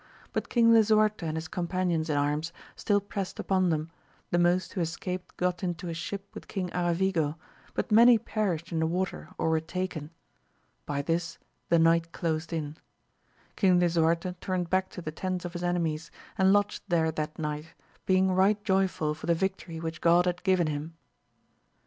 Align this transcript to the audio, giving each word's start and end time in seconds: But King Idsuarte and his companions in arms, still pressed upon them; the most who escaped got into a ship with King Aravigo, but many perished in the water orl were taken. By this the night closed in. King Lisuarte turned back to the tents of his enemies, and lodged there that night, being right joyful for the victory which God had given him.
But 0.33 0.49
King 0.49 0.73
Idsuarte 0.73 1.21
and 1.27 1.37
his 1.37 1.47
companions 1.47 2.09
in 2.09 2.17
arms, 2.17 2.51
still 2.75 2.99
pressed 2.99 3.37
upon 3.37 3.69
them; 3.69 3.91
the 4.31 4.39
most 4.39 4.73
who 4.73 4.81
escaped 4.81 5.37
got 5.37 5.61
into 5.61 5.89
a 5.89 5.93
ship 5.93 6.27
with 6.33 6.47
King 6.47 6.71
Aravigo, 6.71 7.35
but 7.75 7.91
many 7.91 8.17
perished 8.17 8.71
in 8.71 8.79
the 8.79 8.87
water 8.87 9.29
orl 9.37 9.51
were 9.51 9.59
taken. 9.59 10.09
By 10.87 11.03
this 11.03 11.37
the 11.69 11.77
night 11.77 12.11
closed 12.13 12.51
in. 12.51 12.77
King 13.55 13.79
Lisuarte 13.79 14.33
turned 14.41 14.71
back 14.71 14.89
to 14.89 15.03
the 15.03 15.11
tents 15.11 15.45
of 15.45 15.53
his 15.53 15.61
enemies, 15.61 16.09
and 16.35 16.51
lodged 16.51 16.81
there 16.87 17.11
that 17.11 17.37
night, 17.37 17.75
being 18.07 18.31
right 18.31 18.57
joyful 18.63 19.13
for 19.13 19.27
the 19.27 19.35
victory 19.35 19.79
which 19.79 20.01
God 20.01 20.25
had 20.25 20.41
given 20.41 20.65
him. 20.65 20.95